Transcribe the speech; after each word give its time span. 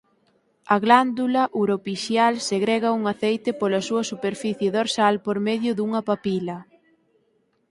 A 0.73 0.75
glándula 0.85 1.43
uropixial 1.63 2.33
segrega 2.49 2.95
un 2.99 3.03
aceite 3.13 3.49
pola 3.59 3.81
súa 3.87 4.03
superficie 4.11 4.69
dorsal 4.77 5.15
por 5.25 5.37
medio 5.47 5.71
dunha 5.75 6.01
papila. 6.09 6.57